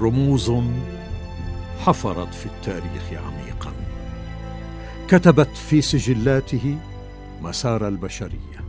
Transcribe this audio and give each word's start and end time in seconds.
رموز 0.00 0.52
حفرت 1.84 2.34
في 2.34 2.46
التاريخ 2.46 3.02
عميقا. 3.12 3.72
كتبت 5.08 5.56
في 5.56 5.82
سجلاته 5.82 6.76
مسار 7.42 7.88
البشرية 7.88 8.64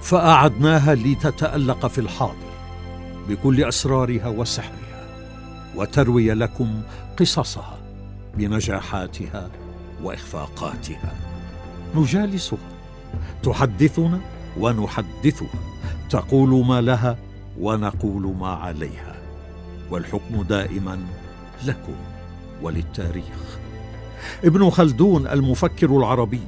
فأعدناها 0.00 0.94
لتتألق 0.94 1.86
في 1.86 1.98
الحاضر 2.00 2.50
بكل 3.28 3.64
أسرارها 3.64 4.28
وسحرها 4.28 5.06
وتروي 5.76 6.34
لكم 6.34 6.82
قصصها 7.18 7.78
بنجاحاتها 8.36 9.50
وإخفاقاتها. 10.02 11.14
نجالسها 11.94 12.58
تحدثنا 13.42 14.20
ونحدثها 14.58 15.58
تقول 16.10 16.66
ما 16.66 16.80
لها 16.80 17.16
ونقول 17.60 18.36
ما 18.36 18.48
عليها. 18.48 19.19
والحكم 19.90 20.42
دائما 20.42 20.98
لكم 21.64 21.94
وللتاريخ. 22.62 23.58
ابن 24.44 24.70
خلدون 24.70 25.26
المفكر 25.26 25.96
العربي 25.96 26.40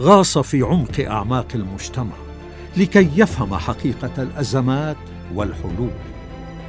غاص 0.00 0.38
في 0.38 0.62
عمق 0.62 1.00
أعماق 1.00 1.46
المجتمع 1.54 2.16
لكي 2.76 3.10
يفهم 3.16 3.56
حقيقة 3.56 4.22
الأزمات 4.22 4.96
والحلول 5.34 5.90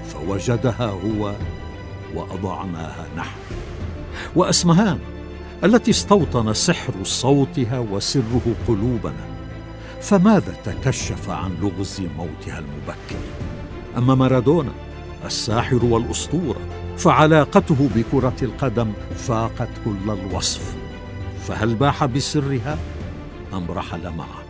فوجدها 0.08 0.86
هو 0.86 1.34
وأضعناها 2.16 3.06
نحن. 3.18 3.40
وأسمهان 4.36 5.00
التي 5.64 5.92
استوطن 5.92 6.54
سحر 6.54 6.94
صوتها 7.04 7.80
وسره 7.80 8.56
قلوبنا 8.68 9.28
فماذا 10.02 10.54
تكشف 10.66 11.30
عن 11.30 11.58
لغز 11.62 12.02
موتها 12.18 12.60
المبكر؟ 12.60 13.26
أما 13.98 14.16
مارادونا 14.16 14.72
الساحر 15.26 15.86
والأسطورة 15.86 16.60
فعلاقته 16.98 17.90
بكرة 17.96 18.36
القدم 18.42 18.92
فاقت 19.16 19.70
كل 19.86 20.12
الوصف. 20.12 20.76
فهل 21.48 21.76
باح 21.76 22.06
بسرها؟ 22.06 22.78
أم 23.54 23.72
رحل 23.72 24.10
معه. 24.10 24.44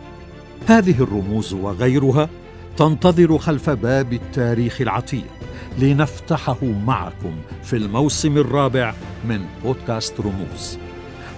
هذه 0.66 1.02
الرموز 1.02 1.52
وغيرها 1.52 2.28
تنتظر 2.76 3.38
خلف 3.38 3.70
باب 3.70 4.12
التاريخ 4.12 4.80
العتيق 4.80 5.26
لنفتحه 5.78 6.64
معكم 6.64 7.36
في 7.62 7.76
الموسم 7.76 8.36
الرابع 8.36 8.94
من 9.24 9.40
بودكاست 9.64 10.20
رموز. 10.20 10.78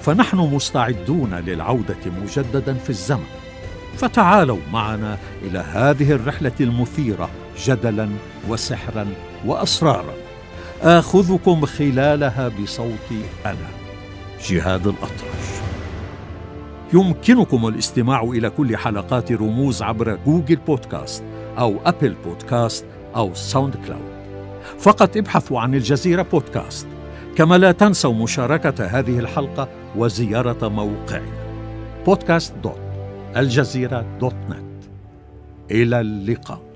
فنحن 0.03 0.37
مستعدون 0.37 1.34
للعودة 1.34 1.97
مجددا 2.22 2.75
في 2.75 2.91
الزمن. 2.91 3.27
فتعالوا 3.96 4.58
معنا 4.72 5.19
إلى 5.42 5.58
هذه 5.58 6.12
الرحلة 6.12 6.52
المثيرة 6.60 7.30
جدلا 7.64 8.08
وسحرا 8.48 9.06
وأسرارا. 9.47 10.14
آخذكم 10.82 11.66
خلالها 11.66 12.48
بصوتي 12.48 13.22
أنا 13.47 13.69
جهاد 14.48 14.86
الاطرش 14.86 15.50
يمكنكم 16.92 17.69
الاستماع 17.69 18.22
إلى 18.22 18.50
كل 18.50 18.77
حلقات 18.77 19.32
رموز 19.32 19.82
عبر 19.82 20.19
Google 20.27 20.56
Podcast 20.56 21.25
أو 21.58 21.80
Apple 21.86 22.16
Podcast 22.25 22.84
أو 23.16 23.34
SoundCloud. 23.34 24.20
فقط 24.78 25.16
ابحثوا 25.16 25.60
عن 25.60 25.75
الجزيرة 25.75 26.22
بودكاست 26.22 26.86
كما 27.36 27.58
لا 27.58 27.72
تنسوا 27.72 28.14
مشاركة 28.14 28.84
هذه 28.84 29.19
الحلقة 29.19 29.69
وزيارة 29.97 30.69
موقعنا. 30.69 31.32
بودكاست 32.06 32.54
دوت 32.62 32.89
الجزيرة 33.36 34.19
دوت 34.20 34.34
نت. 34.34 34.84
إلى 35.70 36.00
اللقاء. 36.00 36.69